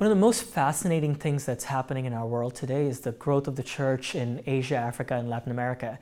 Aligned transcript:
One 0.00 0.10
of 0.10 0.16
the 0.16 0.20
most 0.20 0.44
fascinating 0.44 1.14
things 1.14 1.44
that's 1.44 1.64
happening 1.64 2.06
in 2.06 2.14
our 2.14 2.26
world 2.26 2.54
today 2.54 2.86
is 2.86 3.00
the 3.00 3.12
growth 3.12 3.46
of 3.46 3.56
the 3.56 3.62
church 3.62 4.14
in 4.14 4.42
Asia, 4.46 4.76
Africa, 4.76 5.14
and 5.16 5.28
Latin 5.28 5.52
America. 5.52 5.98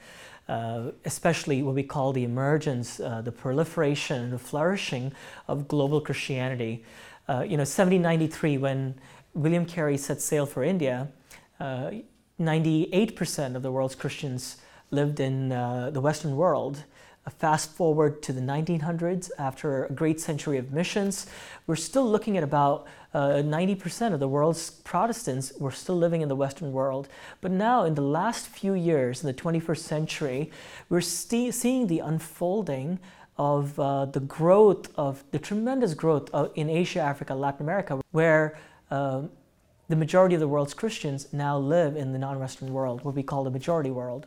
Uh, 0.48 0.92
especially 1.04 1.64
what 1.64 1.74
we 1.74 1.82
call 1.82 2.12
the 2.12 2.22
emergence, 2.22 3.00
uh, 3.00 3.22
the 3.22 3.32
proliferation, 3.32 4.22
and 4.22 4.32
the 4.32 4.38
flourishing 4.38 5.12
of 5.48 5.66
global 5.66 6.00
Christianity. 6.00 6.84
Uh, 7.28 7.40
you 7.40 7.56
know, 7.56 7.66
1793, 7.66 8.56
when 8.58 8.94
William 9.34 9.66
Carey 9.66 9.96
set 9.96 10.20
sail 10.20 10.46
for 10.46 10.62
India, 10.62 11.08
98% 11.60 13.52
uh, 13.52 13.56
of 13.56 13.62
the 13.64 13.72
world's 13.72 13.96
Christians 13.96 14.58
lived 14.92 15.18
in 15.18 15.50
uh, 15.50 15.90
the 15.90 16.00
Western 16.00 16.36
world. 16.36 16.84
Fast 17.30 17.72
forward 17.72 18.22
to 18.22 18.32
the 18.32 18.40
1900s, 18.40 19.30
after 19.38 19.84
a 19.84 19.92
great 19.92 20.20
century 20.20 20.58
of 20.58 20.72
missions, 20.72 21.26
we're 21.66 21.76
still 21.76 22.08
looking 22.08 22.36
at 22.36 22.42
about 22.42 22.86
uh, 23.14 23.42
90% 23.42 24.12
of 24.12 24.20
the 24.20 24.28
world's 24.28 24.70
Protestants 24.70 25.52
were 25.58 25.70
still 25.70 25.96
living 25.96 26.20
in 26.20 26.28
the 26.28 26.36
Western 26.36 26.72
world. 26.72 27.08
But 27.40 27.50
now, 27.50 27.84
in 27.84 27.94
the 27.94 28.02
last 28.02 28.46
few 28.46 28.74
years, 28.74 29.22
in 29.22 29.26
the 29.26 29.34
21st 29.34 29.78
century, 29.78 30.50
we're 30.88 31.00
seeing 31.00 31.86
the 31.86 32.00
unfolding 32.00 32.98
of 33.36 33.78
uh, 33.78 34.04
the 34.06 34.20
growth 34.20 34.90
of 34.96 35.24
the 35.30 35.38
tremendous 35.38 35.94
growth 35.94 36.28
of, 36.30 36.50
in 36.54 36.68
Asia, 36.68 37.00
Africa, 37.00 37.34
Latin 37.34 37.62
America, 37.62 38.00
where 38.10 38.58
um, 38.90 39.30
the 39.88 39.96
majority 39.96 40.34
of 40.34 40.40
the 40.40 40.48
world's 40.48 40.74
Christians 40.74 41.32
now 41.32 41.56
live 41.56 41.96
in 41.96 42.12
the 42.12 42.18
non 42.18 42.38
Western 42.38 42.72
world, 42.72 43.04
what 43.04 43.14
we 43.14 43.22
call 43.22 43.44
the 43.44 43.50
majority 43.50 43.90
world. 43.90 44.26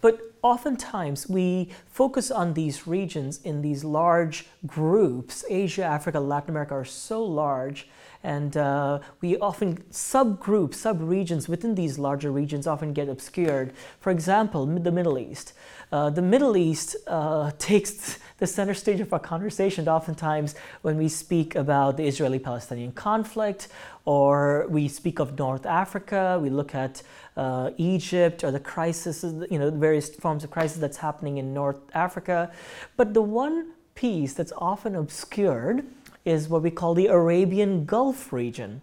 But 0.00 0.20
oftentimes 0.42 1.28
we 1.28 1.70
focus 1.86 2.30
on 2.30 2.54
these 2.54 2.86
regions 2.86 3.40
in 3.42 3.62
these 3.62 3.84
large 3.84 4.46
groups. 4.66 5.44
Asia, 5.48 5.84
Africa, 5.84 6.20
Latin 6.20 6.50
America 6.50 6.74
are 6.74 6.84
so 6.84 7.22
large, 7.22 7.88
and 8.24 8.56
uh, 8.56 9.00
we 9.20 9.36
often 9.38 9.78
subgroups, 9.90 10.76
subregions 10.76 11.48
within 11.48 11.74
these 11.74 11.98
larger 11.98 12.30
regions 12.30 12.66
often 12.66 12.92
get 12.92 13.08
obscured. 13.08 13.72
For 14.00 14.10
example, 14.10 14.66
the 14.66 14.92
Middle 14.92 15.18
East. 15.18 15.52
Uh, 15.90 16.10
the 16.10 16.22
Middle 16.22 16.56
East 16.56 16.96
uh, 17.06 17.50
takes 17.58 18.18
the 18.42 18.46
center 18.48 18.74
stage 18.74 18.98
of 18.98 19.12
our 19.12 19.20
conversation 19.20 19.86
oftentimes 19.86 20.56
when 20.82 20.96
we 20.96 21.08
speak 21.08 21.54
about 21.54 21.96
the 21.96 22.04
Israeli 22.04 22.40
Palestinian 22.40 22.90
conflict 22.90 23.68
or 24.04 24.66
we 24.68 24.88
speak 24.88 25.20
of 25.20 25.38
North 25.38 25.64
Africa, 25.64 26.40
we 26.42 26.50
look 26.50 26.74
at 26.74 27.04
uh, 27.36 27.70
Egypt 27.76 28.42
or 28.42 28.50
the 28.50 28.58
crisis, 28.58 29.22
you 29.48 29.60
know, 29.60 29.70
various 29.70 30.08
forms 30.16 30.42
of 30.42 30.50
crisis 30.50 30.78
that's 30.78 30.96
happening 30.96 31.38
in 31.38 31.54
North 31.54 31.78
Africa. 31.94 32.50
But 32.96 33.14
the 33.14 33.22
one 33.22 33.74
piece 33.94 34.34
that's 34.34 34.52
often 34.58 34.96
obscured 34.96 35.84
is 36.24 36.48
what 36.48 36.62
we 36.62 36.72
call 36.72 36.94
the 36.94 37.06
Arabian 37.06 37.84
Gulf 37.84 38.32
region 38.32 38.80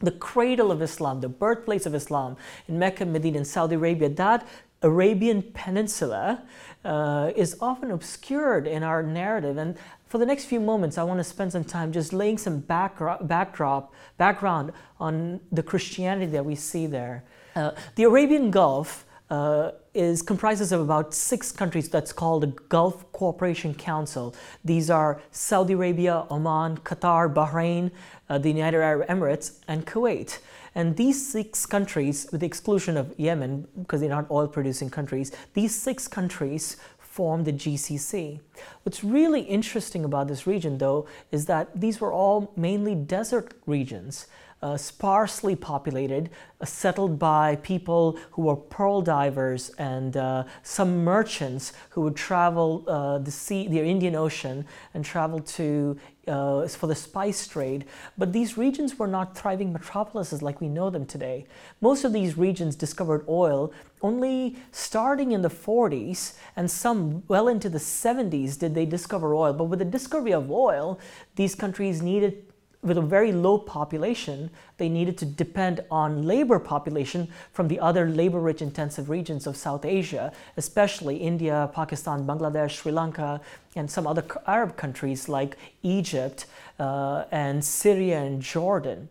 the 0.00 0.10
cradle 0.10 0.72
of 0.72 0.82
Islam, 0.82 1.20
the 1.20 1.28
birthplace 1.28 1.86
of 1.86 1.94
Islam 1.94 2.36
in 2.66 2.76
Mecca, 2.76 3.06
Medina, 3.06 3.36
and 3.38 3.46
Saudi 3.46 3.76
Arabia, 3.76 4.08
that 4.08 4.44
Arabian 4.82 5.42
Peninsula 5.54 6.42
uh, 6.84 7.30
is 7.36 7.56
often 7.60 7.90
obscured 7.90 8.66
in 8.66 8.82
our 8.82 9.02
narrative. 9.02 9.56
And 9.56 9.76
for 10.06 10.18
the 10.18 10.26
next 10.26 10.44
few 10.46 10.60
moments, 10.60 10.98
I 10.98 11.04
want 11.04 11.18
to 11.20 11.24
spend 11.24 11.52
some 11.52 11.64
time 11.64 11.92
just 11.92 12.12
laying 12.12 12.38
some 12.38 12.58
backdrop, 12.58 13.26
backdrop 13.26 13.94
background 14.18 14.72
on 15.00 15.40
the 15.50 15.62
Christianity 15.62 16.26
that 16.32 16.44
we 16.44 16.54
see 16.54 16.86
there. 16.86 17.24
Uh, 17.54 17.72
the 17.94 18.04
Arabian 18.04 18.50
Gulf 18.50 19.06
uh, 19.30 19.70
is 19.94 20.20
comprises 20.20 20.72
of 20.72 20.80
about 20.80 21.14
six 21.14 21.52
countries 21.52 21.88
that's 21.88 22.12
called 22.12 22.42
the 22.42 22.48
Gulf 22.68 23.10
Cooperation 23.12 23.74
Council. 23.74 24.34
These 24.64 24.90
are 24.90 25.22
Saudi 25.30 25.72
Arabia, 25.72 26.26
Oman, 26.30 26.78
Qatar, 26.78 27.32
Bahrain, 27.32 27.90
uh, 28.28 28.38
the 28.38 28.48
United 28.48 28.80
Arab 28.80 29.08
Emirates, 29.08 29.60
and 29.68 29.86
Kuwait. 29.86 30.38
And 30.74 30.96
these 30.96 31.24
six 31.26 31.66
countries, 31.66 32.26
with 32.32 32.40
the 32.40 32.46
exclusion 32.46 32.96
of 32.96 33.14
Yemen, 33.18 33.66
because 33.78 34.00
they're 34.00 34.10
not 34.10 34.30
oil 34.30 34.48
producing 34.48 34.90
countries, 34.90 35.32
these 35.54 35.74
six 35.74 36.08
countries 36.08 36.76
form 36.98 37.44
the 37.44 37.52
GCC. 37.52 38.40
What's 38.84 39.04
really 39.04 39.42
interesting 39.42 40.04
about 40.04 40.28
this 40.28 40.46
region, 40.46 40.78
though, 40.78 41.06
is 41.30 41.44
that 41.46 41.68
these 41.78 42.00
were 42.00 42.12
all 42.12 42.52
mainly 42.56 42.94
desert 42.94 43.52
regions 43.66 44.26
uh, 44.62 44.76
sparsely 44.76 45.56
populated, 45.56 46.30
uh, 46.60 46.64
settled 46.64 47.18
by 47.18 47.56
people 47.56 48.16
who 48.30 48.42
were 48.42 48.56
pearl 48.56 49.02
divers 49.02 49.70
and 49.70 50.16
uh, 50.16 50.44
some 50.62 51.02
merchants 51.02 51.72
who 51.90 52.02
would 52.02 52.14
travel 52.16 52.84
uh, 52.86 53.18
the 53.18 53.30
sea, 53.30 53.66
the 53.66 53.80
Indian 53.80 54.14
Ocean, 54.14 54.64
and 54.94 55.04
travel 55.04 55.40
to 55.40 55.98
uh, 56.28 56.66
for 56.68 56.86
the 56.86 56.94
spice 56.94 57.46
trade. 57.46 57.84
But 58.16 58.32
these 58.32 58.56
regions 58.56 58.98
were 58.98 59.06
not 59.06 59.36
thriving 59.36 59.72
metropolises 59.72 60.42
like 60.42 60.60
we 60.60 60.68
know 60.68 60.90
them 60.90 61.06
today. 61.06 61.46
Most 61.80 62.04
of 62.04 62.12
these 62.12 62.36
regions 62.36 62.76
discovered 62.76 63.24
oil 63.28 63.72
only 64.02 64.56
starting 64.72 65.32
in 65.32 65.42
the 65.42 65.50
40s, 65.50 66.34
and 66.56 66.70
some 66.70 67.22
well 67.28 67.48
into 67.48 67.68
the 67.68 67.78
70s 67.78 68.58
did 68.58 68.74
they 68.74 68.86
discover 68.86 69.34
oil. 69.34 69.52
But 69.52 69.64
with 69.64 69.78
the 69.78 69.84
discovery 69.84 70.32
of 70.32 70.50
oil, 70.50 70.98
these 71.36 71.54
countries 71.54 72.02
needed 72.02 72.51
with 72.82 72.98
a 72.98 73.02
very 73.02 73.30
low 73.30 73.58
population, 73.58 74.50
they 74.76 74.88
needed 74.88 75.16
to 75.18 75.24
depend 75.24 75.80
on 75.90 76.24
labor 76.24 76.58
population 76.58 77.28
from 77.52 77.68
the 77.68 77.78
other 77.78 78.08
labor 78.08 78.40
rich 78.40 78.60
intensive 78.60 79.08
regions 79.08 79.46
of 79.46 79.56
South 79.56 79.84
Asia, 79.84 80.32
especially 80.56 81.16
India, 81.16 81.70
Pakistan, 81.72 82.26
Bangladesh, 82.26 82.70
Sri 82.70 82.90
Lanka, 82.90 83.40
and 83.76 83.88
some 83.88 84.06
other 84.06 84.24
Arab 84.46 84.76
countries 84.76 85.28
like 85.28 85.56
Egypt 85.82 86.46
uh, 86.80 87.24
and 87.30 87.64
Syria 87.64 88.18
and 88.18 88.42
Jordan. 88.42 89.08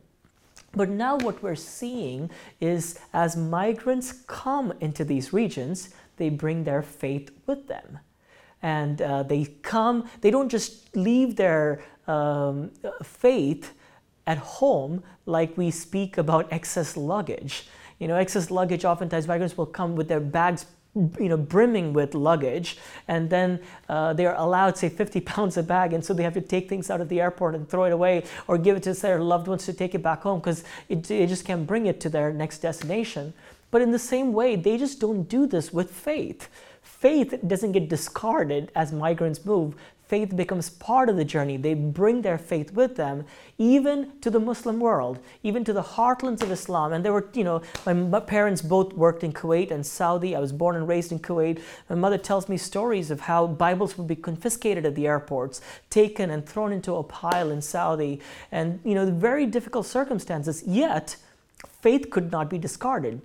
But 0.74 0.90
now, 0.90 1.18
what 1.18 1.42
we're 1.42 1.56
seeing 1.56 2.30
is 2.60 3.00
as 3.14 3.36
migrants 3.36 4.14
come 4.28 4.74
into 4.80 5.04
these 5.04 5.34
regions, 5.34 5.90
they 6.18 6.30
bring 6.30 6.66
their 6.66 6.82
faith 6.82 7.32
with 7.46 7.68
them 7.68 8.00
and 8.62 9.02
uh, 9.02 9.24
they 9.24 9.46
come 9.62 10.08
they 10.22 10.32
don't 10.32 10.50
just 10.50 10.96
leave 10.96 11.36
their 11.36 11.84
um, 12.08 12.72
faith 13.04 13.74
at 14.28 14.38
home 14.38 15.04
like 15.26 15.58
we 15.58 15.72
speak 15.72 16.18
about 16.18 16.52
excess 16.52 16.96
luggage. 16.96 17.68
You 18.00 18.08
know, 18.08 18.16
excess 18.16 18.50
luggage, 18.50 18.86
oftentimes 18.86 19.28
migrants 19.28 19.58
will 19.58 19.66
come 19.66 19.96
with 19.96 20.08
their 20.08 20.20
bags 20.20 20.66
you 20.96 21.30
know, 21.30 21.38
brimming 21.38 21.94
with 21.94 22.14
luggage, 22.14 22.78
and 23.08 23.30
then 23.30 23.60
uh, 23.88 24.12
they 24.12 24.26
are 24.26 24.36
allowed, 24.36 24.78
say, 24.78 24.90
50 24.90 25.22
pounds 25.32 25.56
a 25.56 25.64
bag, 25.64 25.94
and 25.94 26.04
so 26.04 26.14
they 26.14 26.24
have 26.24 26.34
to 26.34 26.42
take 26.42 26.68
things 26.68 26.90
out 26.90 27.00
of 27.00 27.08
the 27.08 27.22
airport 27.22 27.56
and 27.56 27.70
throw 27.70 27.86
it 27.86 27.94
away, 27.94 28.26
or 28.48 28.58
give 28.58 28.76
it 28.76 28.84
to 28.84 28.94
their 28.94 29.22
loved 29.22 29.48
ones 29.48 29.66
to 29.66 29.74
take 29.74 29.96
it 29.96 30.04
back 30.04 30.22
home 30.24 30.40
because 30.40 30.64
they 30.90 31.26
just 31.26 31.46
can't 31.46 31.66
bring 31.66 31.86
it 31.86 32.02
to 32.02 32.10
their 32.10 32.34
next 32.34 32.60
destination. 32.60 33.34
But 33.70 33.82
in 33.82 33.92
the 33.92 34.00
same 34.00 34.34
way, 34.34 34.58
they 34.58 34.78
just 34.78 35.00
don't 35.00 35.24
do 35.24 35.48
this 35.48 35.72
with 35.72 35.92
faith. 35.92 36.50
Faith 36.82 37.36
doesn't 37.48 37.72
get 37.72 37.90
discarded 37.90 38.72
as 38.76 38.92
migrants 38.92 39.46
move 39.46 39.76
faith 40.12 40.36
becomes 40.36 40.70
part 40.70 41.08
of 41.08 41.16
the 41.16 41.24
journey. 41.24 41.56
They 41.56 41.74
bring 41.74 42.22
their 42.22 42.38
faith 42.38 42.74
with 42.74 42.98
them, 42.98 43.24
even 43.58 44.12
to 44.20 44.30
the 44.30 44.42
Muslim 44.42 44.78
world, 44.78 45.20
even 45.42 45.64
to 45.64 45.72
the 45.72 45.82
heartlands 45.82 46.42
of 46.42 46.52
Islam. 46.52 46.92
And 46.92 47.06
there 47.06 47.14
were, 47.14 47.30
you 47.34 47.46
know, 47.46 47.62
my 47.86 48.20
parents 48.20 48.62
both 48.62 48.92
worked 48.92 49.24
in 49.24 49.32
Kuwait 49.32 49.72
and 49.72 49.86
Saudi. 49.86 50.36
I 50.36 50.40
was 50.40 50.52
born 50.52 50.76
and 50.76 50.86
raised 50.86 51.14
in 51.14 51.20
Kuwait. 51.20 51.62
My 51.90 51.96
mother 51.96 52.18
tells 52.18 52.50
me 52.50 52.58
stories 52.58 53.10
of 53.10 53.22
how 53.22 53.48
Bibles 53.48 53.98
would 53.98 54.08
be 54.08 54.18
confiscated 54.18 54.86
at 54.86 54.96
the 54.96 55.08
airports, 55.08 55.62
taken 55.90 56.30
and 56.30 56.46
thrown 56.46 56.74
into 56.74 56.98
a 56.98 57.04
pile 57.04 57.50
in 57.50 57.62
Saudi, 57.62 58.20
and, 58.52 58.82
you 58.84 58.96
know, 58.96 59.10
very 59.10 59.46
difficult 59.46 59.86
circumstances. 59.86 60.62
Yet, 60.68 61.16
faith 61.80 62.10
could 62.10 62.34
not 62.34 62.50
be 62.50 62.58
discarded. 62.58 63.22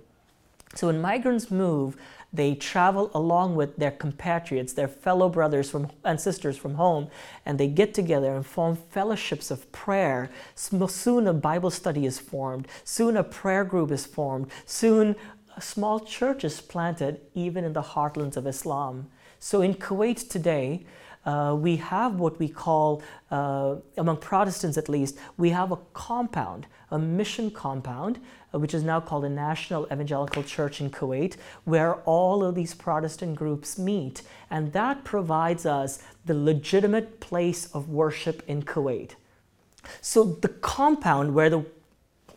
So 0.75 0.87
when 0.87 1.01
migrants 1.01 1.49
move, 1.49 1.97
they 2.33 2.55
travel 2.55 3.09
along 3.13 3.55
with 3.55 3.77
their 3.77 3.91
compatriots, 3.91 4.73
their 4.73 4.87
fellow 4.87 5.29
brothers 5.29 5.69
from, 5.69 5.89
and 6.03 6.19
sisters 6.19 6.57
from 6.57 6.75
home, 6.75 7.09
and 7.45 7.57
they 7.57 7.67
get 7.67 7.93
together 7.93 8.35
and 8.35 8.45
form 8.45 8.75
fellowships 8.75 9.49
of 9.49 9.71
prayer. 9.71 10.29
Soon 10.55 11.27
a 11.27 11.33
Bible 11.33 11.71
study 11.71 12.05
is 12.05 12.19
formed. 12.19 12.67
Soon 12.83 13.17
a 13.17 13.23
prayer 13.23 13.63
group 13.63 13.91
is 13.91 14.05
formed. 14.05 14.51
Soon 14.65 15.15
a 15.55 15.61
small 15.61 15.99
church 15.99 16.43
is 16.43 16.61
planted, 16.61 17.21
even 17.33 17.63
in 17.63 17.73
the 17.73 17.81
heartlands 17.81 18.37
of 18.37 18.45
Islam. 18.45 19.09
So 19.39 19.61
in 19.61 19.73
Kuwait 19.73 20.29
today, 20.29 20.85
uh, 21.25 21.55
we 21.59 21.75
have 21.75 22.15
what 22.15 22.39
we 22.39 22.47
call, 22.47 23.01
uh, 23.31 23.75
among 23.97 24.17
Protestants 24.17 24.77
at 24.77 24.87
least, 24.87 25.17
we 25.37 25.49
have 25.49 25.71
a 25.71 25.77
compound, 25.93 26.67
a 26.89 26.97
mission 26.97 27.51
compound, 27.51 28.19
which 28.51 28.73
is 28.73 28.83
now 28.83 28.99
called 28.99 29.23
the 29.23 29.29
National 29.29 29.85
Evangelical 29.91 30.43
Church 30.43 30.79
in 30.81 30.89
Kuwait, 30.89 31.35
where 31.65 31.95
all 32.05 32.43
of 32.43 32.55
these 32.55 32.73
Protestant 32.73 33.35
groups 33.35 33.77
meet. 33.77 34.21
And 34.49 34.71
that 34.73 35.03
provides 35.03 35.65
us 35.65 35.99
the 36.25 36.33
legitimate 36.33 37.19
place 37.19 37.65
of 37.73 37.89
worship 37.89 38.43
in 38.47 38.63
Kuwait. 38.63 39.11
So 40.01 40.23
the 40.23 40.49
compound 40.49 41.33
where 41.33 41.49
the 41.49 41.65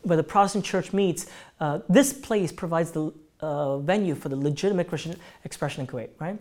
where 0.03 0.17
the 0.17 0.23
Protestant 0.23 0.65
church 0.65 0.95
meets, 0.95 1.27
uh, 1.61 1.81
this 1.89 2.13
place 2.13 2.51
provides 2.51 2.91
the 2.91 3.13
uh, 3.41 3.79
venue 3.79 4.15
for 4.15 4.31
the 4.31 4.37
legitimate 4.37 4.89
Christian 4.89 5.15
expression 5.45 5.83
in 5.83 5.87
Kuwait, 5.87 6.09
right? 6.19 6.39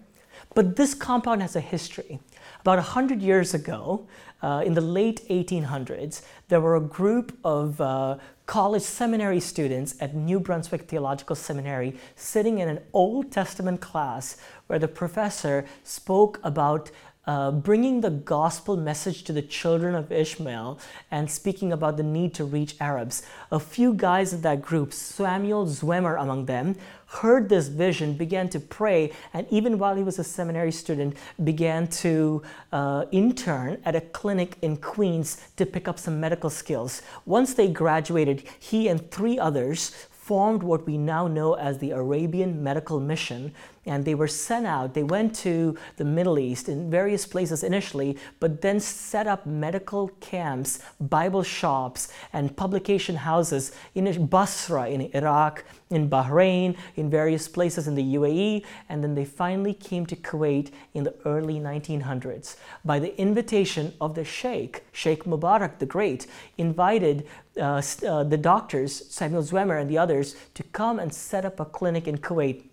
But 0.56 0.76
this 0.76 0.94
compound 0.94 1.42
has 1.42 1.56
a 1.56 1.62
history. 1.62 2.20
About 2.62 2.78
100 2.78 3.22
years 3.22 3.54
ago, 3.54 4.08
uh, 4.42 4.64
in 4.66 4.74
the 4.74 4.82
late 4.82 5.28
1800s, 5.30 6.22
there 6.48 6.62
were 6.62 6.78
a 6.78 6.82
group 6.82 7.38
of 7.44 7.80
uh, 7.82 8.18
college 8.50 8.82
seminary 8.82 9.40
students 9.40 9.96
at 10.00 10.16
New 10.16 10.40
Brunswick 10.40 10.88
Theological 10.88 11.36
Seminary 11.36 11.96
sitting 12.16 12.58
in 12.58 12.68
an 12.68 12.80
Old 12.94 13.32
Testament 13.32 13.80
class 13.80 14.38
where 14.66 14.80
the 14.80 14.88
professor 14.88 15.68
spoke 15.84 16.40
about 16.44 16.90
uh, 17.28 17.52
bringing 17.52 18.02
the 18.02 18.10
gospel 18.10 18.76
message 18.76 19.24
to 19.24 19.34
the 19.34 19.42
children 19.42 19.94
of 19.94 20.12
Ishmael 20.12 20.80
and 21.12 21.30
speaking 21.30 21.72
about 21.72 21.98
the 21.98 22.04
need 22.04 22.34
to 22.36 22.46
reach 22.46 22.76
Arabs. 22.80 23.24
A 23.52 23.60
few 23.60 23.94
guys 23.94 24.34
in 24.34 24.42
that 24.42 24.62
group, 24.62 24.94
Samuel 24.94 25.68
Zwemer 25.68 26.20
among 26.20 26.46
them, 26.46 26.76
heard 27.08 27.50
this 27.50 27.68
vision, 27.68 28.14
began 28.14 28.50
to 28.50 28.60
pray, 28.60 29.12
and 29.34 29.48
even 29.50 29.80
while 29.80 29.96
he 29.96 30.04
was 30.04 30.20
a 30.20 30.24
seminary 30.24 30.72
student, 30.72 31.18
began 31.44 31.88
to 31.88 32.42
uh, 32.72 33.06
intern 33.12 33.82
at 33.84 33.96
a 33.96 34.02
clinic 34.02 34.58
in 34.62 34.78
Queens 34.78 35.38
to 35.58 35.66
pick 35.66 35.88
up 35.88 35.98
some 35.98 36.20
medical 36.20 36.50
skills. 36.50 37.02
Once 37.26 37.54
they 37.56 37.68
graduated, 37.68 38.44
he 38.60 38.88
and 38.88 39.10
three 39.12 39.40
others 39.40 40.08
formed 40.30 40.62
what 40.62 40.86
we 40.86 40.96
now 40.96 41.26
know 41.28 41.56
as 41.56 41.80
the 41.80 41.90
Arabian 41.90 42.62
Medical 42.62 43.00
Mission, 43.00 43.52
and 43.88 44.06
they 44.06 44.14
were 44.14 44.28
sent 44.28 44.68
out. 44.68 44.94
They 44.94 45.02
went 45.02 45.34
to 45.38 45.76
the 45.98 46.06
Middle 46.06 46.38
East 46.38 46.70
in 46.70 46.92
various 46.92 47.26
places 47.26 47.64
initially, 47.64 48.16
but 48.40 48.62
then 48.62 48.80
set 48.80 49.26
up 49.26 49.48
medical 49.48 50.10
camps, 50.20 50.82
Bible 51.00 51.42
shops, 51.42 52.10
and 52.32 52.56
publication 52.56 53.16
houses 53.16 53.72
in 53.96 54.28
Basra, 54.28 54.88
in 54.88 55.10
Iraq, 55.16 55.66
in 55.90 56.10
Bahrain, 56.10 56.76
in 56.96 57.10
various 57.10 57.48
places 57.48 57.88
in 57.88 57.96
the 57.96 58.16
UAE, 58.16 58.64
and 58.90 59.04
then 59.04 59.16
they 59.16 59.26
finally 59.26 59.74
came 59.74 60.06
to 60.06 60.16
Kuwait 60.16 60.72
in 60.94 61.04
the 61.04 61.16
early 61.26 61.60
1900s. 61.60 62.56
By 62.86 63.00
the 63.00 63.20
invitation 63.20 63.94
of 64.00 64.14
the 64.16 64.24
Sheikh, 64.24 64.84
Sheikh 64.92 65.24
Mubarak 65.24 65.80
the 65.80 65.86
Great, 65.86 66.28
invited 66.58 67.28
uh, 67.60 67.82
uh, 68.08 68.24
the 68.24 68.38
doctors, 68.38 69.12
Samuel 69.12 69.44
Zwemer 69.44 69.82
and 69.82 69.90
the 69.90 69.98
others, 69.98 70.36
to 70.54 70.64
come 70.64 71.00
and 71.00 71.14
set 71.14 71.44
up 71.46 71.60
a 71.60 71.66
clinic 71.66 72.08
in 72.08 72.18
Kuwait 72.20 72.64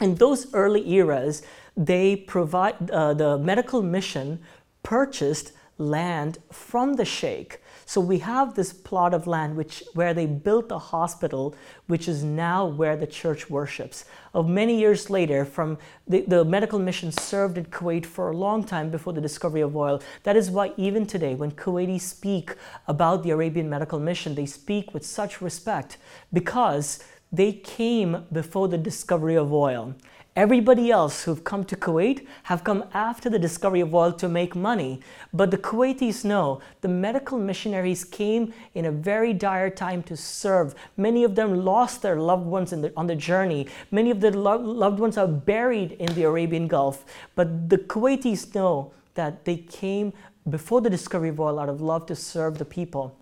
in 0.00 0.14
those 0.14 0.52
early 0.54 0.90
eras, 0.92 1.42
they 1.76 2.16
provide 2.16 2.90
uh, 2.90 3.14
the 3.14 3.38
medical 3.38 3.82
mission 3.82 4.40
purchased 4.82 5.52
land 5.78 6.38
from 6.50 6.94
the 6.94 7.04
sheikh. 7.04 7.62
So 7.90 8.00
we 8.00 8.20
have 8.20 8.54
this 8.54 8.72
plot 8.72 9.12
of 9.14 9.26
land 9.26 9.56
which 9.56 9.82
where 9.94 10.14
they 10.14 10.24
built 10.24 10.70
a 10.70 10.78
hospital, 10.78 11.56
which 11.88 12.06
is 12.06 12.22
now 12.22 12.64
where 12.64 12.96
the 12.96 13.04
church 13.04 13.50
worships. 13.50 14.04
Of 14.32 14.48
many 14.48 14.78
years 14.78 15.10
later, 15.10 15.44
from 15.44 15.76
the, 16.06 16.20
the 16.20 16.44
medical 16.44 16.78
mission 16.78 17.10
served 17.10 17.58
in 17.58 17.64
Kuwait 17.64 18.06
for 18.06 18.30
a 18.30 18.36
long 18.36 18.62
time 18.62 18.92
before 18.92 19.12
the 19.12 19.20
discovery 19.20 19.60
of 19.60 19.74
oil. 19.74 20.00
That 20.22 20.36
is 20.36 20.52
why 20.52 20.72
even 20.76 21.04
today, 21.04 21.34
when 21.34 21.50
Kuwaitis 21.50 22.02
speak 22.02 22.54
about 22.86 23.24
the 23.24 23.30
Arabian 23.30 23.68
medical 23.68 23.98
mission, 23.98 24.36
they 24.36 24.46
speak 24.46 24.94
with 24.94 25.04
such 25.04 25.40
respect 25.40 25.96
because 26.32 27.02
they 27.32 27.52
came 27.52 28.24
before 28.30 28.68
the 28.68 28.78
discovery 28.78 29.36
of 29.36 29.52
oil. 29.52 29.96
Everybody 30.36 30.92
else 30.92 31.24
who've 31.24 31.42
come 31.42 31.64
to 31.64 31.74
Kuwait 31.74 32.24
have 32.44 32.62
come 32.62 32.84
after 32.94 33.28
the 33.28 33.38
discovery 33.38 33.80
of 33.80 33.92
oil 33.92 34.12
to 34.12 34.28
make 34.28 34.54
money. 34.54 35.00
But 35.32 35.50
the 35.50 35.58
Kuwaitis 35.58 36.24
know 36.24 36.60
the 36.82 36.88
medical 36.88 37.36
missionaries 37.36 38.04
came 38.04 38.54
in 38.74 38.84
a 38.84 38.92
very 38.92 39.32
dire 39.32 39.70
time 39.70 40.04
to 40.04 40.16
serve. 40.16 40.76
Many 40.96 41.24
of 41.24 41.34
them 41.34 41.64
lost 41.64 42.02
their 42.02 42.14
loved 42.14 42.46
ones 42.46 42.70
the, 42.70 42.92
on 42.96 43.08
the 43.08 43.16
journey. 43.16 43.66
Many 43.90 44.10
of 44.12 44.20
the 44.20 44.30
lo- 44.30 44.56
loved 44.56 45.00
ones 45.00 45.18
are 45.18 45.26
buried 45.26 45.92
in 45.92 46.14
the 46.14 46.22
Arabian 46.22 46.68
Gulf. 46.68 47.04
But 47.34 47.68
the 47.68 47.78
Kuwaitis 47.78 48.54
know 48.54 48.92
that 49.14 49.44
they 49.44 49.56
came 49.56 50.12
before 50.48 50.80
the 50.80 50.90
discovery 50.90 51.30
of 51.30 51.40
oil 51.40 51.58
out 51.58 51.68
of 51.68 51.80
love 51.80 52.06
to 52.06 52.14
serve 52.14 52.58
the 52.58 52.64
people. 52.64 53.16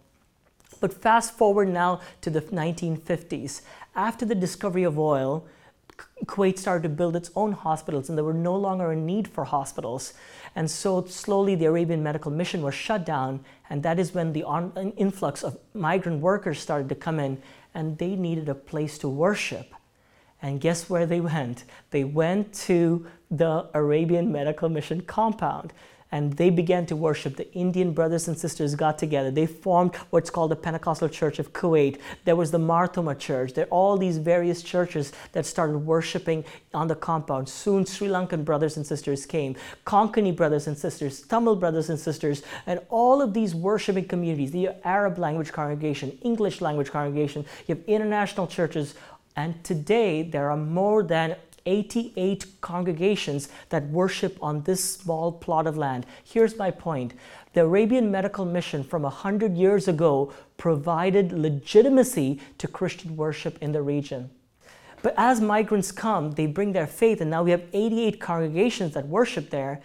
But 0.78 0.92
fast 0.92 1.32
forward 1.32 1.70
now 1.70 2.00
to 2.20 2.28
the 2.28 2.42
1950s. 2.42 3.62
After 3.96 4.26
the 4.26 4.34
discovery 4.34 4.84
of 4.84 4.98
oil, 4.98 5.46
Kuwait 6.26 6.58
started 6.58 6.82
to 6.82 6.88
build 6.88 7.16
its 7.16 7.30
own 7.34 7.52
hospitals, 7.52 8.08
and 8.08 8.18
there 8.18 8.24
were 8.24 8.34
no 8.34 8.54
longer 8.54 8.92
a 8.92 8.96
need 8.96 9.26
for 9.28 9.44
hospitals. 9.44 10.12
And 10.54 10.70
so 10.70 11.04
slowly 11.04 11.54
the 11.54 11.64
Arabian 11.64 12.02
Medical 12.02 12.30
Mission 12.30 12.62
was 12.62 12.74
shut 12.74 13.06
down, 13.06 13.44
and 13.70 13.82
that 13.82 13.98
is 13.98 14.14
when 14.14 14.32
the 14.32 14.44
influx 14.96 15.42
of 15.42 15.58
migrant 15.74 16.20
workers 16.20 16.60
started 16.60 16.88
to 16.90 16.94
come 16.94 17.18
in, 17.18 17.42
and 17.74 17.98
they 17.98 18.14
needed 18.14 18.48
a 18.48 18.54
place 18.54 18.98
to 18.98 19.08
worship. 19.08 19.74
And 20.40 20.60
guess 20.60 20.88
where 20.88 21.06
they 21.06 21.20
went? 21.20 21.64
They 21.90 22.04
went 22.04 22.52
to 22.66 23.06
the 23.30 23.68
Arabian 23.74 24.30
Medical 24.30 24.68
Mission 24.68 25.00
compound 25.00 25.72
and 26.10 26.32
they 26.34 26.50
began 26.50 26.86
to 26.86 26.96
worship. 26.96 27.36
The 27.36 27.52
Indian 27.54 27.92
brothers 27.92 28.28
and 28.28 28.38
sisters 28.38 28.74
got 28.74 28.98
together. 28.98 29.30
They 29.30 29.46
formed 29.46 29.94
what's 30.10 30.30
called 30.30 30.50
the 30.50 30.56
Pentecostal 30.56 31.08
Church 31.08 31.38
of 31.38 31.52
Kuwait. 31.52 31.98
There 32.24 32.36
was 32.36 32.50
the 32.50 32.58
Marthoma 32.58 33.18
Church. 33.18 33.52
There 33.54 33.66
are 33.66 33.68
all 33.68 33.96
these 33.98 34.18
various 34.18 34.62
churches 34.62 35.12
that 35.32 35.44
started 35.46 35.78
worshiping 35.78 36.44
on 36.72 36.88
the 36.88 36.94
compound. 36.94 37.48
Soon, 37.48 37.84
Sri 37.84 38.08
Lankan 38.08 38.44
brothers 38.44 38.76
and 38.76 38.86
sisters 38.86 39.26
came, 39.26 39.56
Konkani 39.84 40.34
brothers 40.34 40.66
and 40.66 40.76
sisters, 40.76 41.22
Tamil 41.22 41.56
brothers 41.56 41.90
and 41.90 41.98
sisters, 41.98 42.42
and 42.66 42.80
all 42.88 43.20
of 43.20 43.34
these 43.34 43.54
worshiping 43.54 44.06
communities, 44.06 44.50
the 44.50 44.70
Arab 44.84 45.18
language 45.18 45.52
congregation, 45.52 46.16
English 46.22 46.60
language 46.60 46.90
congregation, 46.90 47.44
you 47.66 47.74
have 47.74 47.84
international 47.86 48.46
churches. 48.46 48.94
And 49.36 49.62
today, 49.62 50.22
there 50.22 50.50
are 50.50 50.56
more 50.56 51.02
than 51.02 51.36
88 51.68 52.46
congregations 52.60 53.48
that 53.68 53.88
worship 53.90 54.38
on 54.42 54.62
this 54.62 54.82
small 54.82 55.30
plot 55.30 55.66
of 55.66 55.76
land. 55.76 56.06
Here's 56.24 56.56
my 56.56 56.70
point 56.70 57.14
the 57.52 57.62
Arabian 57.62 58.10
Medical 58.10 58.44
Mission 58.44 58.82
from 58.82 59.02
100 59.02 59.56
years 59.56 59.88
ago 59.88 60.32
provided 60.56 61.32
legitimacy 61.32 62.40
to 62.58 62.68
Christian 62.68 63.16
worship 63.16 63.58
in 63.60 63.72
the 63.72 63.82
region. 63.82 64.30
But 65.02 65.14
as 65.16 65.40
migrants 65.40 65.92
come, 65.92 66.32
they 66.32 66.46
bring 66.46 66.72
their 66.72 66.86
faith, 66.86 67.20
and 67.20 67.30
now 67.30 67.42
we 67.42 67.52
have 67.52 67.62
88 67.72 68.20
congregations 68.20 68.94
that 68.94 69.06
worship 69.06 69.50
there. 69.50 69.80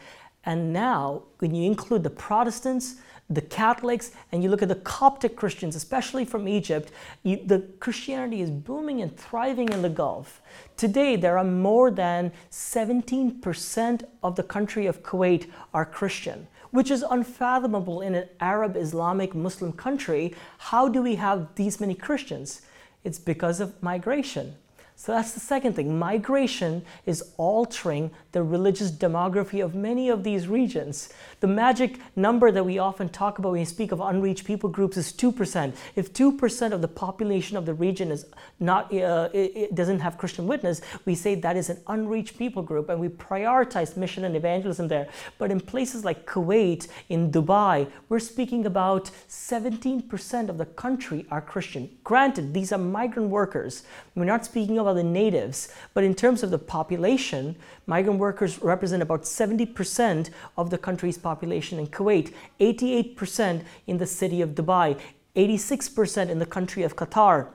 And 0.45 0.73
now, 0.73 1.23
when 1.39 1.53
you 1.53 1.65
include 1.65 2.03
the 2.03 2.09
Protestants, 2.09 2.95
the 3.29 3.41
Catholics, 3.41 4.11
and 4.31 4.43
you 4.43 4.49
look 4.49 4.61
at 4.61 4.69
the 4.69 4.75
Coptic 4.75 5.35
Christians, 5.35 5.75
especially 5.75 6.25
from 6.25 6.47
Egypt, 6.47 6.91
you, 7.23 7.41
the 7.45 7.59
Christianity 7.79 8.41
is 8.41 8.49
booming 8.49 9.01
and 9.01 9.15
thriving 9.15 9.69
in 9.69 9.81
the 9.81 9.89
Gulf. 9.89 10.41
Today, 10.77 11.15
there 11.15 11.37
are 11.37 11.43
more 11.43 11.89
than 11.89 12.31
17% 12.51 14.03
of 14.21 14.35
the 14.35 14.43
country 14.43 14.85
of 14.85 15.03
Kuwait 15.03 15.49
are 15.73 15.85
Christian, 15.85 16.47
which 16.71 16.91
is 16.91 17.03
unfathomable 17.09 18.01
in 18.01 18.15
an 18.15 18.27
Arab, 18.39 18.75
Islamic, 18.75 19.33
Muslim 19.33 19.71
country. 19.71 20.35
How 20.57 20.87
do 20.89 21.01
we 21.01 21.15
have 21.15 21.55
these 21.55 21.79
many 21.79 21.95
Christians? 21.95 22.61
It's 23.03 23.19
because 23.19 23.59
of 23.59 23.81
migration. 23.81 24.55
So 24.95 25.11
that's 25.11 25.33
the 25.33 25.39
second 25.39 25.73
thing. 25.73 25.97
Migration 25.97 26.83
is 27.05 27.33
altering 27.37 28.11
the 28.31 28.43
religious 28.43 28.91
demography 28.91 29.63
of 29.63 29.75
many 29.75 30.09
of 30.09 30.23
these 30.23 30.47
regions. 30.47 31.09
The 31.39 31.47
magic 31.47 31.99
number 32.15 32.51
that 32.51 32.63
we 32.63 32.79
often 32.79 33.09
talk 33.09 33.37
about 33.37 33.51
when 33.51 33.59
we 33.59 33.65
speak 33.65 33.91
of 33.91 33.99
unreached 33.99 34.45
people 34.45 34.69
groups 34.69 34.95
is 34.95 35.11
2%. 35.11 35.73
If 35.95 36.13
2% 36.13 36.71
of 36.71 36.81
the 36.81 36.87
population 36.87 37.57
of 37.57 37.65
the 37.65 37.73
region 37.73 38.11
is 38.11 38.25
not 38.59 38.93
uh, 38.93 39.29
doesn't 39.73 39.99
have 39.99 40.17
Christian 40.17 40.47
witness, 40.47 40.81
we 41.05 41.15
say 41.15 41.35
that 41.35 41.57
is 41.57 41.69
an 41.69 41.81
unreached 41.87 42.37
people 42.37 42.61
group 42.63 42.89
and 42.89 42.99
we 42.99 43.09
prioritize 43.09 43.97
mission 43.97 44.23
and 44.25 44.35
evangelism 44.35 44.87
there. 44.87 45.09
But 45.37 45.51
in 45.51 45.59
places 45.59 46.05
like 46.05 46.25
Kuwait, 46.25 46.87
in 47.09 47.31
Dubai, 47.31 47.89
we're 48.09 48.19
speaking 48.19 48.65
about 48.65 49.11
17% 49.27 50.49
of 50.49 50.57
the 50.57 50.65
country 50.65 51.25
are 51.29 51.41
Christian. 51.41 51.89
Granted, 52.03 52.53
these 52.53 52.71
are 52.71 52.77
migrant 52.77 53.29
workers. 53.29 53.83
We're 54.15 54.25
not 54.25 54.45
speaking 54.45 54.77
about 54.83 54.95
the 54.95 55.03
natives, 55.03 55.69
but 55.93 56.03
in 56.03 56.13
terms 56.13 56.43
of 56.43 56.51
the 56.51 56.59
population, 56.59 57.55
migrant 57.87 58.19
workers 58.19 58.61
represent 58.61 59.01
about 59.01 59.23
70% 59.23 60.29
of 60.57 60.69
the 60.69 60.77
country's 60.77 61.17
population 61.17 61.79
in 61.79 61.87
Kuwait, 61.87 62.33
88% 62.59 63.63
in 63.87 63.97
the 63.97 64.05
city 64.05 64.41
of 64.41 64.51
Dubai, 64.51 64.99
86% 65.35 66.29
in 66.29 66.39
the 66.39 66.45
country 66.45 66.83
of 66.83 66.95
Qatar. 66.95 67.47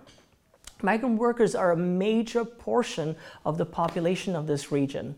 Migrant 0.82 1.18
workers 1.18 1.54
are 1.54 1.72
a 1.72 1.76
major 1.76 2.44
portion 2.44 3.16
of 3.44 3.58
the 3.58 3.66
population 3.66 4.34
of 4.34 4.46
this 4.46 4.70
region. 4.70 5.14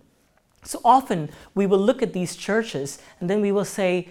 So 0.62 0.81
often 0.85 1.31
we 1.55 1.67
will 1.67 1.79
look 1.79 2.02
at 2.02 2.12
these 2.12 2.37
churches 2.37 2.99
and 3.19 3.31
then 3.31 3.40
we 3.40 3.52
will 3.52 3.64
say, 3.64 4.09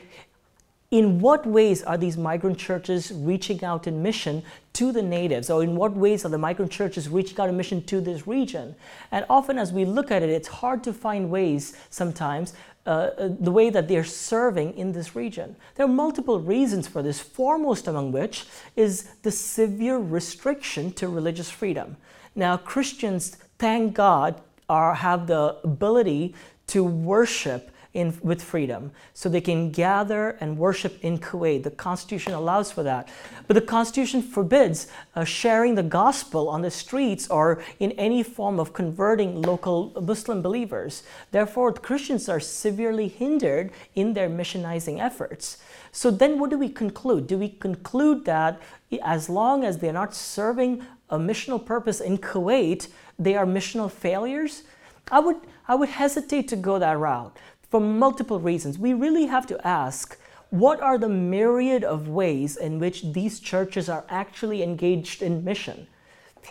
in 0.92 1.20
what 1.20 1.46
ways 1.46 1.84
are 1.84 1.98
these 1.98 2.18
migrant 2.18 2.58
churches 2.58 3.12
reaching 3.14 3.64
out 3.64 3.86
in 3.86 4.02
mission 4.02 4.42
to 4.74 4.92
the 4.92 5.02
natives? 5.04 5.50
Or 5.50 5.64
in 5.64 5.76
what 5.76 5.94
ways 5.94 6.26
are 6.26 6.30
the 6.30 6.38
migrant 6.38 6.72
churches 6.72 7.08
reaching 7.08 7.40
out 7.40 7.50
in 7.50 7.58
mission 7.58 7.84
to 7.84 8.02
this 8.02 8.26
region? 8.26 8.76
And 9.12 9.26
often, 9.30 9.60
as 9.60 9.72
we 9.72 9.86
look 9.86 10.10
at 10.10 10.24
it, 10.24 10.30
it's 10.30 10.48
hard 10.48 10.84
to 10.86 10.94
find 10.94 11.30
ways 11.30 11.78
sometimes 11.90 12.54
uh, 12.88 12.90
uh, 12.90 13.30
the 13.40 13.52
way 13.52 13.70
that 13.70 13.88
they're 13.88 14.04
serving 14.04 14.76
in 14.76 14.92
this 14.94 15.16
region. 15.16 15.56
There 15.76 15.86
are 15.86 15.90
multiple 15.90 16.40
reasons 16.40 16.88
for 16.88 17.04
this, 17.04 17.20
foremost 17.20 17.88
among 17.88 18.12
which 18.12 18.46
is 18.76 19.04
the 19.22 19.32
severe 19.32 19.98
restriction 19.98 20.92
to 20.94 21.08
religious 21.08 21.52
freedom. 21.52 21.98
Now, 22.36 22.58
Christians, 22.58 23.38
thank 23.60 23.94
God, 23.94 24.42
are, 24.70 24.96
have 24.96 25.28
the 25.28 25.58
ability 25.64 26.34
to 26.68 26.84
worship 26.84 27.70
in, 28.00 28.18
with 28.22 28.42
freedom. 28.42 28.92
So 29.14 29.30
they 29.30 29.42
can 29.42 29.72
gather 29.72 30.32
and 30.40 30.58
worship 30.58 31.04
in 31.04 31.20
Kuwait. 31.20 31.64
The 31.64 31.72
Constitution 31.72 32.34
allows 32.34 32.72
for 32.72 32.84
that. 32.84 33.10
But 33.48 33.56
the 33.56 33.62
Constitution 33.62 34.22
forbids 34.22 34.88
uh, 35.16 35.24
sharing 35.26 35.76
the 35.76 35.84
gospel 35.84 36.50
on 36.50 36.62
the 36.62 36.72
streets 36.72 37.28
or 37.30 37.62
in 37.80 37.92
any 37.94 38.24
form 38.24 38.60
of 38.60 38.74
converting 38.74 39.42
local 39.42 39.94
Muslim 40.02 40.42
believers. 40.42 41.04
Therefore, 41.32 41.74
Christians 41.74 42.30
are 42.30 42.40
severely 42.40 43.08
hindered 43.08 43.72
in 43.96 44.14
their 44.14 44.30
missionizing 44.30 45.00
efforts. 45.00 45.58
So 45.92 46.12
then 46.12 46.40
what 46.40 46.50
do 46.50 46.58
we 46.58 46.70
conclude? 46.70 47.28
Do 47.28 47.38
we 47.38 47.50
conclude 47.50 48.26
that 48.26 48.62
as 49.04 49.30
long 49.30 49.64
as 49.64 49.78
they're 49.78 49.94
not 49.94 50.16
serving 50.16 50.84
a 51.10 51.18
missional 51.18 51.64
purpose 51.64 52.00
in 52.00 52.18
Kuwait, 52.18 52.88
they 53.18 53.36
are 53.36 53.46
missional 53.46 53.92
failures? 53.92 54.64
I 55.12 55.20
would, 55.20 55.38
I 55.68 55.76
would 55.76 55.90
hesitate 55.90 56.48
to 56.50 56.56
go 56.56 56.80
that 56.80 56.98
route 56.98 57.36
for 57.70 57.80
multiple 57.80 58.40
reasons. 58.40 58.78
We 58.78 58.94
really 58.94 59.28
have 59.28 59.46
to 59.48 59.68
ask 59.68 60.18
what 60.50 60.82
are 60.82 60.98
the 60.98 61.10
myriad 61.10 61.84
of 61.84 62.08
ways 62.08 62.58
in 62.58 62.80
which 62.80 63.04
these 63.14 63.40
churches 63.40 63.88
are 63.88 64.06
actually 64.10 64.64
engaged 64.64 65.22
in 65.22 65.44
mission? 65.44 65.88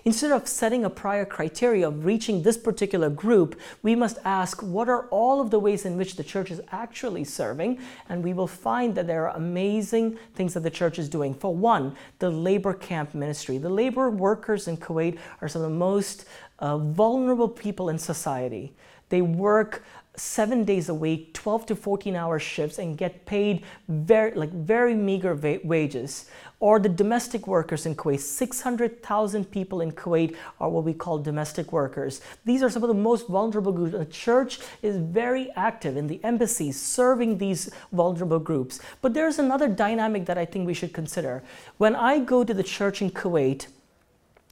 Instead 0.05 0.31
of 0.31 0.47
setting 0.47 0.85
a 0.85 0.91
prior 0.91 1.25
criteria 1.25 1.89
of 1.89 2.05
reaching 2.05 2.43
this 2.43 2.57
particular 2.57 3.11
group, 3.11 3.59
we 3.83 3.97
must 3.97 4.19
ask 4.25 4.63
what 4.63 4.89
are 4.89 5.09
all 5.09 5.41
of 5.41 5.51
the 5.51 5.59
ways 5.59 5.85
in 5.85 5.97
which 5.97 6.15
the 6.15 6.23
church 6.23 6.51
is 6.51 6.61
actually 6.71 7.25
serving, 7.25 7.81
and 8.09 8.23
we 8.23 8.33
will 8.33 8.47
find 8.47 8.95
that 8.95 9.07
there 9.07 9.27
are 9.27 9.37
amazing 9.37 10.17
things 10.35 10.55
that 10.55 10.61
the 10.61 10.71
church 10.71 10.99
is 10.99 11.09
doing. 11.09 11.35
For 11.35 11.53
one, 11.55 11.97
the 12.21 12.31
labor 12.31 12.75
camp 12.75 13.15
ministry. 13.15 13.59
The 13.59 13.69
labor 13.69 14.11
workers 14.11 14.69
in 14.69 14.77
Kuwait 14.77 15.19
are 15.41 15.49
some 15.49 15.63
of 15.63 15.71
the 15.71 15.77
most 15.77 16.27
uh, 16.61 16.79
vulnerable 16.79 17.49
people 17.49 17.89
in 17.89 17.99
society. 17.99 18.75
They 19.09 19.23
work 19.23 19.85
seven 20.19 20.65
days 20.65 20.89
a 20.89 20.95
week, 20.95 21.33
12 21.35 21.67
to 21.67 21.77
14 21.77 22.17
hour 22.17 22.39
shifts, 22.39 22.79
and 22.79 22.99
get 22.99 23.25
paid 23.27 23.65
very, 23.89 24.33
like 24.33 24.51
very 24.51 24.95
meager 24.95 25.35
va- 25.35 25.61
wages. 25.65 26.27
Or 26.61 26.81
the 26.81 26.89
domestic 26.89 27.47
workers 27.47 27.87
in 27.87 27.95
Kuwait, 27.95 28.21
600,000 28.21 29.51
people 29.51 29.81
in 29.81 29.93
Kuwait 29.93 30.35
are 30.61 30.69
what 30.69 30.83
we 30.83 30.93
call 30.93 31.19
domestic 31.19 31.73
workers. 31.73 32.21
These 32.45 32.65
are 32.65 32.71
some 32.71 32.83
of 32.83 32.89
the 32.89 32.95
most 32.95 33.29
vulnerable 33.29 33.73
groups. 33.73 33.93
The 33.93 34.05
church 34.07 34.59
is 34.83 34.97
very 34.97 35.53
active 35.53 35.97
in 35.97 36.09
the 36.09 36.21
embassies 36.25 36.81
serving 36.81 37.39
these 37.39 37.71
vulnerable 37.93 38.41
groups. 38.41 38.81
But 39.01 39.15
there's 39.15 39.39
another 39.39 39.69
dynamic 39.69 40.27
that 40.27 40.37
I 40.37 40.45
think 40.45 40.67
we 40.67 40.75
should 40.75 40.93
consider. 40.93 41.45
When 41.77 41.95
I 41.95 42.19
go 42.19 42.43
to 42.43 42.53
the 42.53 42.65
church 42.65 43.03
in 43.03 43.11
Kuwait, 43.11 43.69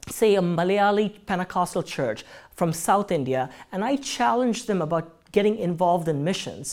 say 0.08 0.36
a 0.36 0.40
Malayali 0.40 1.26
Pentecostal 1.26 1.82
church 1.82 2.24
from 2.54 2.72
South 2.72 3.10
India, 3.10 3.50
and 3.72 3.84
I 3.84 3.96
challenge 3.96 4.66
them 4.66 4.80
about 4.80 5.15
getting 5.36 5.58
involved 5.58 6.08
in 6.08 6.24
missions. 6.24 6.66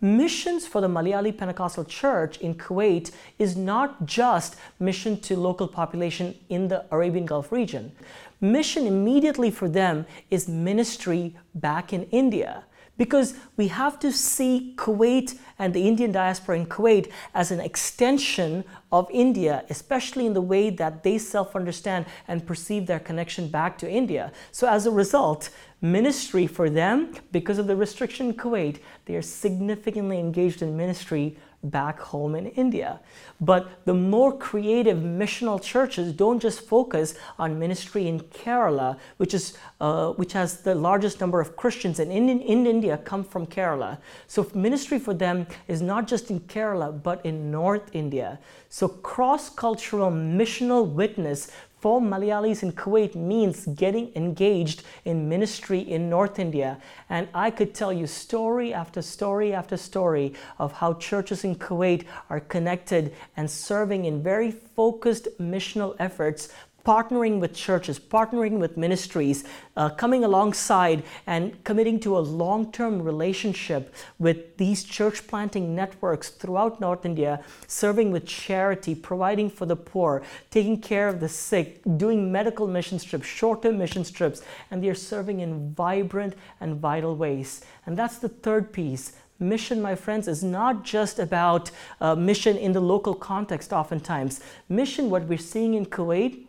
Missions 0.00 0.66
for 0.66 0.80
the 0.80 0.88
Malayali 0.88 1.32
Pentecostal 1.40 1.84
Church 1.84 2.38
in 2.38 2.56
Kuwait 2.56 3.12
is 3.38 3.56
not 3.56 4.04
just 4.04 4.56
mission 4.80 5.20
to 5.20 5.36
local 5.36 5.68
population 5.68 6.34
in 6.48 6.66
the 6.66 6.84
Arabian 6.90 7.24
Gulf 7.24 7.52
region. 7.52 7.92
Mission 8.40 8.88
immediately 8.88 9.48
for 9.48 9.68
them 9.68 10.06
is 10.28 10.48
ministry 10.48 11.36
back 11.54 11.92
in 11.92 12.02
India 12.22 12.64
because 13.00 13.32
we 13.56 13.68
have 13.68 13.98
to 13.98 14.12
see 14.12 14.74
Kuwait 14.76 15.38
and 15.58 15.72
the 15.72 15.88
Indian 15.88 16.12
diaspora 16.12 16.58
in 16.58 16.66
Kuwait 16.66 17.10
as 17.34 17.50
an 17.50 17.58
extension 17.58 18.62
of 18.92 19.08
India, 19.10 19.64
especially 19.70 20.26
in 20.26 20.34
the 20.34 20.42
way 20.42 20.68
that 20.68 21.02
they 21.02 21.16
self 21.16 21.56
understand 21.56 22.04
and 22.28 22.46
perceive 22.46 22.84
their 22.84 23.00
connection 23.00 23.48
back 23.48 23.78
to 23.78 23.90
India. 23.90 24.30
So, 24.52 24.68
as 24.68 24.84
a 24.84 24.90
result, 24.90 25.48
ministry 25.80 26.46
for 26.46 26.68
them, 26.68 27.14
because 27.32 27.56
of 27.56 27.66
the 27.66 27.74
restriction 27.74 28.26
in 28.26 28.34
Kuwait, 28.34 28.80
they 29.06 29.16
are 29.16 29.22
significantly 29.22 30.18
engaged 30.18 30.60
in 30.60 30.76
ministry 30.76 31.38
back 31.62 32.00
home 32.00 32.34
in 32.34 32.46
India. 32.46 33.00
But 33.40 33.84
the 33.84 33.94
more 33.94 34.36
creative 34.36 34.98
missional 34.98 35.62
churches 35.62 36.12
don't 36.12 36.40
just 36.40 36.60
focus 36.60 37.14
on 37.38 37.58
ministry 37.58 38.08
in 38.08 38.20
Kerala, 38.20 38.98
which 39.18 39.34
is 39.34 39.56
uh, 39.80 40.12
which 40.12 40.32
has 40.32 40.60
the 40.60 40.74
largest 40.74 41.20
number 41.20 41.40
of 41.40 41.56
Christians 41.56 42.00
in, 42.00 42.10
in, 42.10 42.28
in 42.28 42.66
India 42.66 42.98
come 42.98 43.24
from 43.24 43.46
Kerala. 43.46 43.98
So 44.26 44.50
ministry 44.54 44.98
for 44.98 45.14
them 45.14 45.46
is 45.68 45.80
not 45.80 46.06
just 46.06 46.30
in 46.30 46.40
Kerala 46.40 47.02
but 47.02 47.24
in 47.24 47.50
North 47.50 47.90
India. 47.92 48.38
So 48.68 48.88
cross-cultural 48.88 50.10
missional 50.10 50.86
witness 50.86 51.50
for 51.80 52.00
Malayalis 52.00 52.62
in 52.62 52.72
Kuwait 52.72 53.14
means 53.14 53.64
getting 53.66 54.12
engaged 54.14 54.82
in 55.06 55.28
ministry 55.30 55.80
in 55.80 56.10
North 56.10 56.38
India. 56.38 56.78
And 57.08 57.26
I 57.34 57.50
could 57.50 57.74
tell 57.74 57.92
you 57.92 58.06
story 58.06 58.74
after 58.74 59.00
story 59.00 59.54
after 59.54 59.78
story 59.78 60.34
of 60.58 60.72
how 60.72 60.94
churches 60.94 61.42
in 61.42 61.56
Kuwait 61.56 62.04
are 62.28 62.40
connected 62.40 63.14
and 63.36 63.50
serving 63.50 64.04
in 64.04 64.22
very 64.22 64.50
focused 64.50 65.28
missional 65.40 65.96
efforts 65.98 66.50
partnering 66.84 67.40
with 67.40 67.54
churches, 67.54 67.98
partnering 67.98 68.58
with 68.58 68.76
ministries, 68.76 69.44
uh, 69.76 69.88
coming 69.90 70.24
alongside 70.24 71.02
and 71.26 71.62
committing 71.64 72.00
to 72.00 72.16
a 72.16 72.20
long 72.20 72.70
term 72.72 73.02
relationship 73.02 73.94
with 74.18 74.56
these 74.56 74.84
church 74.84 75.26
planting 75.26 75.74
networks 75.74 76.30
throughout 76.30 76.80
North 76.80 77.04
India, 77.04 77.42
serving 77.66 78.10
with 78.10 78.26
charity, 78.26 78.94
providing 78.94 79.50
for 79.50 79.66
the 79.66 79.76
poor, 79.76 80.22
taking 80.50 80.80
care 80.80 81.08
of 81.08 81.20
the 81.20 81.28
sick, 81.28 81.80
doing 81.96 82.30
medical 82.30 82.66
mission 82.66 82.98
trips, 82.98 83.26
short 83.26 83.62
term 83.62 83.78
mission 83.78 84.04
trips, 84.04 84.42
and 84.70 84.82
they're 84.82 84.94
serving 84.94 85.40
in 85.40 85.74
vibrant 85.74 86.34
and 86.60 86.76
vital 86.76 87.16
ways. 87.16 87.64
And 87.86 87.96
that's 87.96 88.18
the 88.18 88.28
third 88.28 88.72
piece 88.72 89.12
mission, 89.40 89.80
my 89.80 89.94
friends, 89.94 90.28
is 90.28 90.44
not 90.44 90.84
just 90.84 91.18
about 91.18 91.70
uh, 92.00 92.14
mission 92.14 92.56
in 92.56 92.72
the 92.72 92.80
local 92.80 93.14
context, 93.14 93.72
oftentimes. 93.72 94.40
Mission, 94.68 95.08
what 95.10 95.24
we're 95.24 95.38
seeing 95.38 95.74
in 95.74 95.86
Kuwait, 95.86 96.44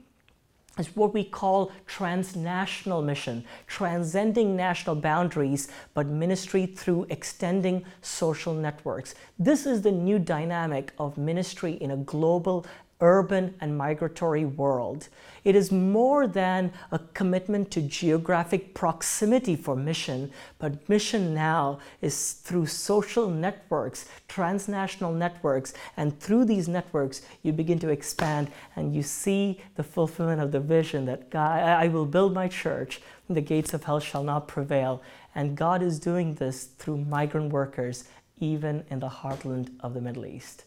is 0.77 0.95
what 0.95 1.13
we 1.13 1.23
call 1.23 1.71
transnational 1.85 3.01
mission, 3.01 3.43
transcending 3.67 4.55
national 4.55 4.95
boundaries, 4.95 5.67
but 5.93 6.07
ministry 6.07 6.65
through 6.65 7.05
extending 7.09 7.83
social 8.01 8.53
networks. 8.53 9.15
This 9.37 9.65
is 9.65 9.81
the 9.81 9.91
new 9.91 10.17
dynamic 10.17 10.93
of 10.97 11.17
ministry 11.17 11.73
in 11.73 11.91
a 11.91 11.97
global 11.97 12.65
urban 13.01 13.55
and 13.59 13.77
migratory 13.77 14.45
world. 14.45 15.09
It 15.43 15.55
is 15.55 15.71
more 15.71 16.27
than 16.27 16.71
a 16.91 16.99
commitment 17.13 17.71
to 17.71 17.81
geographic 17.81 18.73
proximity 18.73 19.55
for 19.55 19.75
mission, 19.75 20.31
but 20.59 20.87
mission 20.87 21.33
now 21.33 21.79
is 22.01 22.33
through 22.33 22.67
social 22.67 23.29
networks, 23.29 24.05
transnational 24.27 25.11
networks, 25.11 25.73
and 25.97 26.17
through 26.19 26.45
these 26.45 26.67
networks, 26.67 27.23
you 27.41 27.51
begin 27.51 27.79
to 27.79 27.89
expand 27.89 28.51
and 28.75 28.93
you 28.95 29.01
see 29.01 29.59
the 29.75 29.83
fulfillment 29.83 30.41
of 30.41 30.51
the 30.51 30.59
vision 30.59 31.05
that 31.05 31.29
God, 31.31 31.61
I 31.61 31.87
will 31.87 32.05
build 32.05 32.33
my 32.33 32.47
church, 32.47 33.01
the 33.27 33.41
gates 33.41 33.73
of 33.73 33.83
hell 33.83 33.99
shall 33.99 34.23
not 34.23 34.47
prevail. 34.47 35.01
And 35.33 35.57
God 35.57 35.81
is 35.81 35.99
doing 35.99 36.35
this 36.35 36.65
through 36.65 36.97
migrant 36.97 37.51
workers, 37.51 38.05
even 38.39 38.83
in 38.89 38.99
the 38.99 39.09
heartland 39.09 39.69
of 39.79 39.93
the 39.93 40.01
Middle 40.01 40.25
East. 40.25 40.65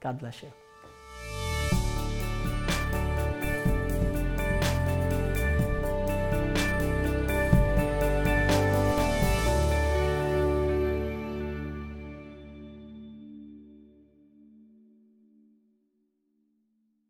God 0.00 0.18
bless 0.18 0.42
you. 0.42 0.63